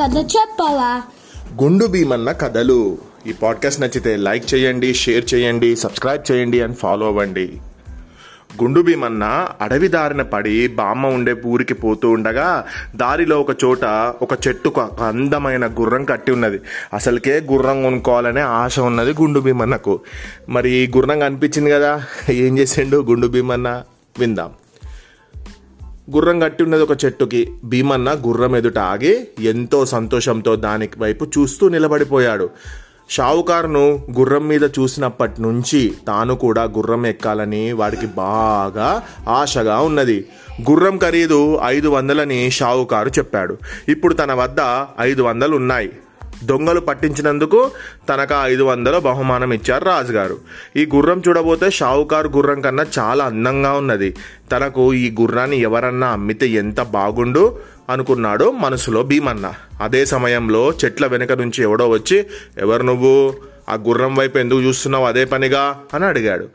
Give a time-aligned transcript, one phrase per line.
[0.00, 1.02] కథ చెప్పవా?
[1.62, 2.98] గుండు భీమన్న కథలు.
[3.26, 7.60] ఈ పాడ్కాస్ట్ నచ్చితే లైక్ చేయండి షేర్ చేయండి సబ్స్క్రైబ్ చేయండి అండ్ ఫాలో అవ్వండి.
[8.62, 13.84] గుండు భీమన్న అడవి దారిన పడి బామ్మ ఉండే ఊరికి పోతూ ఉండగా దారిలో ఒక చోట
[14.22, 16.60] ఒక చెట్టుకు ఒక అందమైన గుర్రం కట్టి ఉన్నది.
[16.94, 20.00] అసలుకే గుర్రం కొనుక్కోవాలనే ఆశ ఉన్నది గుండు భీమన్నకు.
[20.48, 22.04] మరి గుర్రం కనిపించింది కదా?
[22.30, 23.82] ఏం చేసిండు గుండు భీమన్న?
[24.18, 24.50] విందాం.
[26.14, 32.50] గుర్రం కట్టి ఉన్నది ఒక చెట్టుకి భీమన్న గుర్రం ఎదుట ఆగి ఎంతో సంతోషంతో దానికి వైపు చూస్తూ నిలబడిపోయాడు.
[33.10, 40.24] షావుకారును గుర్రం మీద చూసినప్పటి నుంచి తాను కూడా గుర్రం ఎక్కాలని వాడికి బాగా ఆశగా ఉన్నది.
[40.70, 43.58] గుర్రం ఖరీదు ఐదు వందలని షావుకారు చెప్పాడు.
[43.88, 45.92] ఇప్పుడు తన వద్ద ఐదు వందలు ఉన్నాయి
[46.44, 47.70] దొంగలు పట్టించినందుకు
[48.08, 50.38] తనకు ఐదు వందల బహుమానం ఇచ్చారు రాజుగారు.
[50.76, 54.16] ఈ గుర్రం చూడబోతే షావుకారు గుర్రం కన్నా చాలా అందంగా ఉన్నది.
[54.52, 57.58] తనకు ఈ గుర్రాన్ని ఎవరన్నా అమ్మితే ఎంత బాగుండు
[57.90, 59.52] అనుకున్నాడు మనసులో భీమన్న.
[59.80, 62.26] అదే సమయంలో చెట్ల వెనుక నుంచి ఎవడో వచ్చి
[62.58, 63.34] ఎవరు నువ్వు?
[63.68, 65.80] ఆ గుర్రం వైపు ఎందుకు చూస్తున్నావు అదే పనిగా?
[65.94, 66.48] అని అడిగాడు.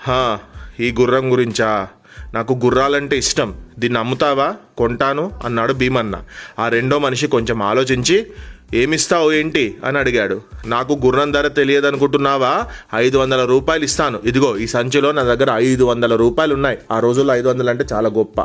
[0.00, 0.38] హా
[0.80, 1.88] ఈ గుర్రం గురించా?
[2.34, 3.54] నాకు గుర్రాలంటే ఇష్టం.
[3.78, 6.22] దీన్ని అమ్ముతావా కొంటాను అన్నాడు భీమన్న.
[6.58, 8.26] ఆ రెండో మనిషి కొంచెం ఆలోచించి
[8.74, 9.78] ఏమిస్తావు ఏంటి?
[9.84, 10.40] అని అడిగాడు.
[10.66, 14.20] నాకు గుర్రం ధర తెలియదు అనుకుంటున్నావా ఐదు వందల రూపాయలు ఇస్తాను.
[14.24, 16.78] ఇదిగో ఈ సంచిలో నా దగ్గర ఐదు వందల రూపాయలు ఉన్నాయి.
[16.92, 18.40] ఆ రోజుల్లో ఐదు వందలు అంటే చాలా గొప్ప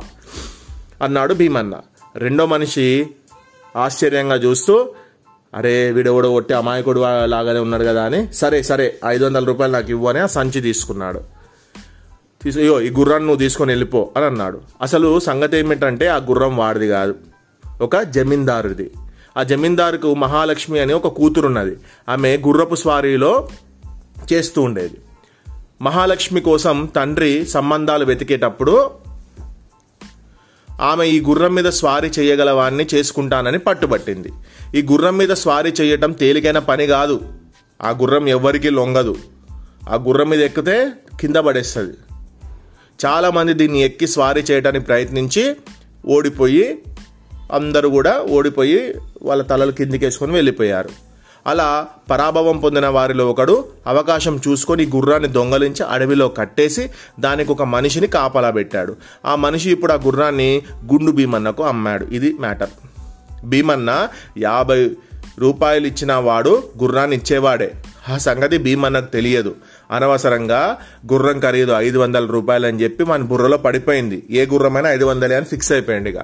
[1.03, 1.73] అన్నాడు భీమన్న.
[2.15, 3.07] రెండో మనిషి
[3.77, 4.89] ఆశ్చర్యంగా చూస్తూ
[5.55, 8.33] అరే వీడెవడో ఒట్టి అమాయకుడు లాగానే ఉన్నాడు కదా అని.
[8.33, 11.34] సరే సరే ఐదు వందల రూపాయలు నాకు ఇవ్వు అని ఆ సంచి తీసుకున్నాడు.
[12.45, 14.61] తీసు అయ్యో ఈ గుర్రాన్ని నువ్వు తీసుకొని వెళ్ళిపో అని అన్నాడు.
[14.81, 17.15] అసలు సంగతి ఏమిటంటే ఆ గుర్రం వాడిది కాదు.
[17.81, 18.91] ఒక జమీందారుది.
[19.37, 21.77] ఆ జమీందారుకు మహాలక్ష్మి అని ఒక కూతురు ఉన్నది
[22.09, 23.49] ఆమె గుర్రపు స్వారీలో
[24.33, 24.97] చేస్తూ ఉండేది.
[25.81, 28.89] మహాలక్ష్మి కోసం తండ్రి సంబంధాలు వెతికేటప్పుడు
[30.81, 34.31] ఆమె ఈ గుర్రం మీద స్వారీ చేయగలవాన్ని చేసుకుంటానని పట్టుబట్టింది.
[34.75, 37.21] ఈ గుర్రం మీద స్వారీ చేయటం తేలికైన పని కాదు.
[37.81, 39.15] ఆ గుర్రం ఎవ్వరికీ లొంగదు.
[39.89, 41.93] ఆ గుర్రం మీద ఎక్కితే కింద పడేస్తుంది.
[43.05, 45.55] చాలామంది దీన్ని ఎక్కి స్వారీ చేయడానికి ప్రయత్నించి
[46.07, 46.79] ఓడిపోయి
[47.51, 50.89] అందరూ కూడా ఓడిపోయి వాళ్ళ తలలు కిందికేసుకొని వెళ్ళిపోయారు.
[51.47, 56.89] అలా పరాభవం పొందిన వారిలో ఒకడు అవకాశం చూసుకొని గుర్రాన్ని దొంగలించి అడవిలో కట్టేసి
[57.19, 58.95] దానికి ఒక మనిషిని కాపలా పెట్టాడు.
[59.25, 60.61] ఆ మనిషి ఇప్పుడు ఆ గుర్రాన్ని
[60.93, 62.05] గుండు భీమన్నకు అమ్మాడు.
[62.05, 62.69] ఇది మ్యాటర్.
[63.45, 64.07] భీమన్న
[64.37, 64.91] యాభై
[65.39, 67.71] రూపాయలు ఇచ్చిన వాడు గుర్రాన్ని ఇచ్చేవాడే.
[68.09, 69.55] ఆ సంగతి భీమన్నకు తెలియదు.
[69.91, 70.77] అనవసరంగా
[71.13, 74.23] గుర్రం ఖరీదు ఐదు వందల రూపాయలు అని చెప్పి మన బుర్రలో పడిపోయింది.
[74.31, 76.15] ఏ గుర్రమైనా ఐదు వందలే అని ఫిక్స్ అయిపోయింది ఇక.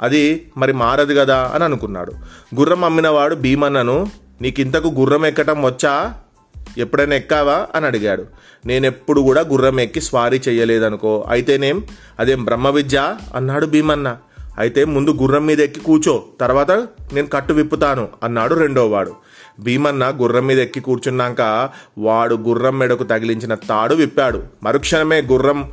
[0.00, 2.12] అది మరి మారదు కదా అని అనుకున్నాడు.
[2.54, 4.10] గుర్రం అమ్మినవాడు భీమన్నను
[4.42, 6.14] నీకింతకు గుర్రం ఎక్కటం వచ్చా?
[6.78, 7.66] ఎప్పుడైనా ఎక్కావా?
[7.74, 8.24] అని అడిగాడు.
[8.66, 11.84] నేనెప్పుడు కూడా గుర్రం ఎక్కి స్వారీ చేయలేదనుకో అయితేనేం?
[12.20, 14.16] అదేం బ్రహ్మ విద్య అన్నాడు భీమన్న.
[14.58, 16.70] అయితే ముందు గుర్రం మీద ఎక్కి కూర్చో తర్వాత
[17.12, 19.12] నేను కట్టు విప్పుతాను అన్నాడు రెండోవాడు.
[19.60, 24.42] భీమన్న గుర్రం మీద ఎక్కి కూర్చున్నాక వాడు గుర్రం మెడకు తగిలించిన తాడు విప్పాడు.
[24.62, 25.72] మరుక్షణమే గుర్రం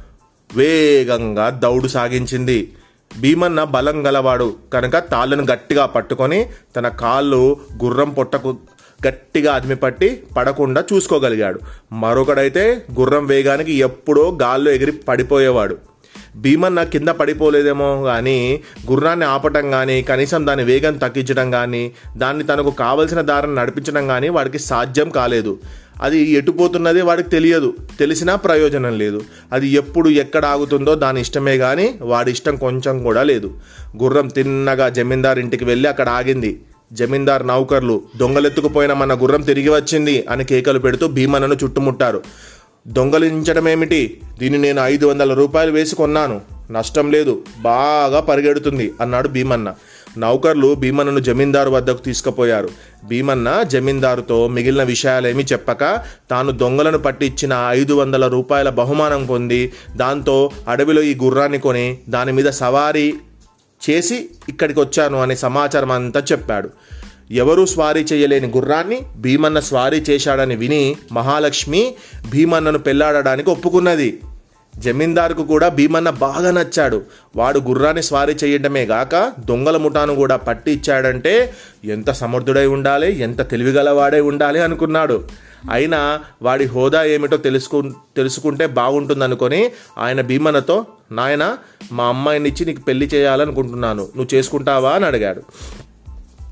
[0.55, 2.71] వేగంగా దౌడు సాగించింది.
[3.19, 8.57] భీమన్న బలం గలవాడు కనుక తాళ్ళను గట్టిగా పట్టుకొని తన కాళ్ళు గుర్రం పొట్టకు
[9.07, 11.59] గట్టిగా అదిమిపట్టి పడకుండా చూసుకోగలిగాడు.
[11.93, 15.77] మరొకడైతే గుర్రం వేగానికి ఎప్పుడో గాల్లో ఎగిరి పడిపోయేవాడు.
[16.35, 18.59] భీమన్న కింద పడిపోలేదేమో కానీ
[18.91, 24.59] గుర్రాన్ని ఆపటం కానీ కనీసం దాని వేగం తగ్గించడం కానీ దాన్ని తనకు కావలసిన దారిని నడిపించడం కానీ వాడికి
[24.59, 25.59] సాధ్యం కాలేదు.
[26.01, 27.73] అది ఎటుపోతున్నది వాడికి తెలియదు.
[27.99, 29.21] తెలిసినా ప్రయోజనం లేదు.
[29.53, 33.53] అది ఎప్పుడు ఎక్కడ ఆగుతుందో దాని ఇష్టమే కానీ వాడి ఇష్టం కొంచెం కూడా లేదు.
[34.03, 36.61] గుర్రం తిన్నగా జమీందార్ ఇంటికి వెళ్ళి అక్కడ ఆగింది.
[36.93, 42.23] జమీందార్ నౌకర్లు దొంగలెత్తుకుపోయిన మన గుర్రం తిరిగి వచ్చింది అని కేకలు పెడుతూ భీమన్నను చుట్టుముట్టారు.
[42.87, 46.41] దొంగలించడం ఏమిటి దీన్ని నేను ఐదు వందల రూపాయలు వేసి కొన్నాను.
[46.71, 47.41] నష్టం లేదు.
[47.61, 49.73] బాగా పరిగెడుతుంది అన్నాడు భీమన్న.
[50.17, 52.69] నౌకర్లు భీమన్నను జమీందారు వద్దకు తీసుకుపోయారు.
[53.07, 55.99] భీమన్న జమీందారుతో మిగిలిన విషయాలేమీ చెప్పక
[56.31, 62.45] తాను దొంగలను పట్టిచ్చిన ఐదు వందల రూపాయల బహుమానం పొంది దాంతో అడవిలో ఈ గుర్రాన్ని కొని దాని మీద
[62.45, 63.13] సవారీ
[63.89, 66.69] చేసి ఇక్కడికి వచ్చాను అనే సమాచారం అంతా చెప్పాడు.
[67.31, 71.95] ఎవరూ స్వారీ చేయలేని గుర్రాన్ని భీమన్న స్వారీ చేశాడని విని మహాలక్ష్మి
[72.29, 74.19] భీమన్నను పెళ్ళాడడానికి ఒప్పుకున్నది.
[74.77, 77.01] జమీందారుకు కూడా భీమన్న బాగా నచ్చాడు.
[77.35, 81.53] వాడు గుర్రాన్ని స్వారీ చేయడమే గాక దొంగల ముఠాను కూడా పట్టి ఇచ్చాడంటే
[81.85, 85.23] ఎంత సమర్థుడై ఉండాలి ఎంత తెలివిగలవాడై ఉండాలి అనుకున్నాడు.
[85.71, 87.81] అయినా వాడి హోదా ఏమిటో తెలుసుకు
[88.15, 91.57] తెలుసుకుంటే బాగుంటుందనుకొని ఆయన భీమన్నతో నాయన
[91.91, 94.03] మా అమ్మాయినిచ్చి నీకు పెళ్ళి చేయాలనుకుంటున్నాను.
[94.03, 94.91] నువ్వు చేసుకుంటావా?
[94.91, 95.41] అని అడిగాడు.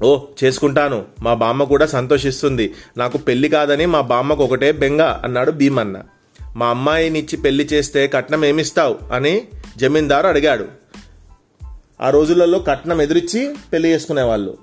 [0.03, 1.05] ఓ చేసుకుంటాను.
[1.23, 2.73] మా బామ్మ కూడా సంతోషిస్తుంది.
[2.97, 5.97] నాకు పెళ్ళి కాదని మా బామ్మకు ఒకటే బెంగ అన్నాడు భీమన్న.
[6.57, 9.13] మా అమ్మాయినిచ్చి పెళ్ళి చేస్తే కట్నం ఏమిస్తావు?
[9.13, 10.67] అని జమీందారు అడిగాడు.
[12.01, 14.57] ఆ రోజులలో కట్నం ఎదురిచ్చి పెళ్ళి చేసుకునేవాళ్ళు.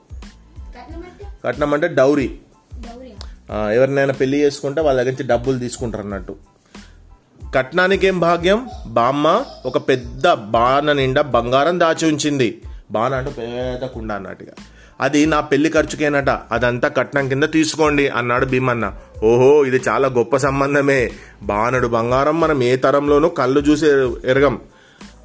[1.45, 2.39] కట్నం అంటే డౌరీ.
[3.73, 6.37] ఎవరినైనా పెళ్ళి చేసుకుంటే వాళ్ళ దగ్గర నుంచి డబ్బులు తీసుకుంటారు అన్నట్టు
[7.55, 8.69] కట్నానికి ఏం భాగ్యం?
[8.87, 12.63] బామ్మ ఒక పెద్ద బాణ నిండా బంగారం దాచి ఉంచింది.
[12.91, 14.53] బాణ అంటే పెద్ద కుండ అన్నట్టుగా.
[15.01, 16.31] అది నా పెళ్ళి ఖర్చుకేనట.
[16.31, 18.93] అదంతా కట్నం కింద తీసుకోండి అన్నాడు భీమన్న.
[19.25, 21.11] ఓహో ఇది చాలా గొప్ప సంబంధమే.
[21.43, 23.87] బాణుడు బంగారం మనం ఏ తరంలోనూ కళ్ళు చూసి
[24.31, 24.61] ఎరగం.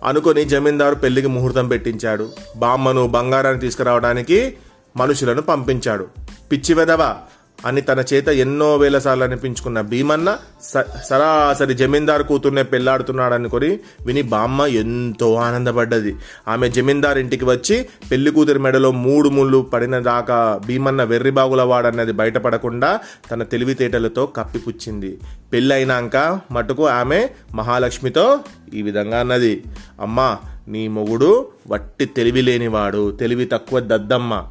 [0.06, 2.30] అనుకొని జమీందారు పెళ్ళికి ముహూర్తం పెట్టించాడు.
[2.58, 4.58] బామ్మను బంగారాన్ని తీసుకురావడానికి
[4.98, 6.08] మనుషులను పంపించాడు.
[6.52, 7.18] పిచ్చి వెదవా
[7.66, 14.22] అని తన చేత ఎన్నో వేల సార్లు అనిపించుకున్న భీమన్న స- సరాసరి జమీందారు కూతుర్నే పెళ్ళాడుతున్నాడు అనుకొని విని
[14.22, 16.16] బామ్మ ఎంతో ఆనందపడ్డది.
[16.48, 23.00] ఆమె జమీందారు ఇంటికి వచ్చి పెళ్ళి కూతురి మెడలో మూడు ముళ్ళు పడిన దాకా భీమన్న వెర్రిబాగుల వాడన్నది బయటపడకుండా
[23.32, 25.20] తన తెలివితేటలతో కప్పిపుచ్చింది.
[25.54, 28.40] పెళ్ళైనాక మటుకు ఆమె మహాలక్ష్మితో
[28.74, 29.64] ఈ విధంగా అన్నది.
[30.02, 34.44] అమ్మా నీ మొగుడు వట్టి తెలివి లేనివాడు తెలివి తక్కువ దద్దమ్మ.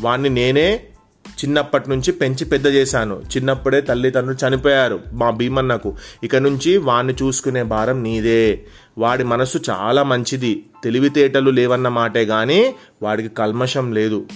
[0.00, 0.80] వాణ్ణి నేనే
[1.44, 3.22] చిన్నప్పటి నుంచి పెంచి పెద్ద చేశాను.
[3.36, 5.00] చిన్నప్పుడే తల్లిదండ్రులు చనిపోయారు.
[5.12, 5.96] మా భీమన్నకు.
[6.24, 8.64] ఇక నుంచి వాణ్ణి చూసుకునే భారం నీదే.
[8.98, 10.66] వాడి మనసు చాలా మంచిది.
[10.84, 14.26] తెలివితేటలు లేవన్న మాటే కానీ వాడికి కల్మషం లేదు.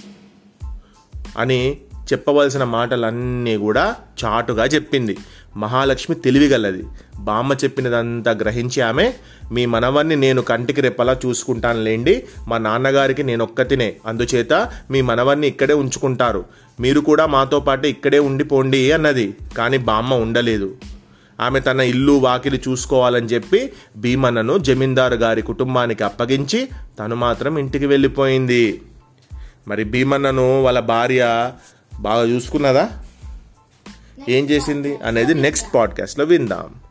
[1.37, 1.77] అని
[2.13, 3.95] చెప్పవలసిన మాటలన్నీ కూడా
[4.25, 5.17] చాటుగా చెప్పింది.
[5.57, 6.83] మహాలక్ష్మి తెలివిగలది.
[7.19, 9.13] బామ్మ చెప్పినదంతా గ్రహించి ఆమె
[9.51, 12.23] మీ మనవన్ని నేను కంటికి రెప్పలా చూసుకుంటానులేండి.
[12.47, 14.53] మా నాన్నగారికి నేను ఒక్కతినే అందుచేత
[14.91, 16.45] మీ మనవన్ని ఇక్కడే ఉంచుకుంటారు.
[16.79, 19.33] మీరు కూడా మాతో పాటు ఇక్కడే ఉండిపోండి అన్నది.
[19.57, 20.75] కానీ బామ్మ ఉండలేదు.
[21.39, 26.67] ఆమె తన ఇల్లు వాకిలి చూసుకోవాలని చెప్పి భీమన్నను జమీందారు గారి కుటుంబానికి అప్పగించి
[26.99, 28.81] తను మాత్రం ఇంటికి వెళ్ళిపోయింది.
[29.67, 31.51] మరి భీమన్నను వాళ్ళ భార్య
[32.01, 32.99] బాగా చూసుకున్నదా?
[34.29, 34.97] ఏం చేసింది?
[35.03, 36.90] అనేది నెక్స్ట్ పాడ్కాస్ట్లో విందాం.